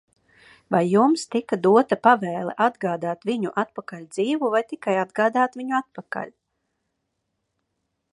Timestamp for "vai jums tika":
0.75-1.57